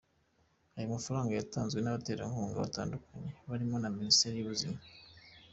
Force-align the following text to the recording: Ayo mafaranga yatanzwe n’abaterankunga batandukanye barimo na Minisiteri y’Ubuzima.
Ayo 0.75 0.87
mafaranga 0.95 1.31
yatanzwe 1.33 1.79
n’abaterankunga 1.81 2.61
batandukanye 2.63 3.29
barimo 3.49 3.75
na 3.79 3.89
Minisiteri 3.97 4.35
y’Ubuzima. 4.37 4.77